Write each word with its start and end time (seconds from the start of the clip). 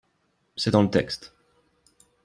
C’est 0.55 0.71
dans 0.71 0.81
le 0.81 0.89
texte 0.89 1.31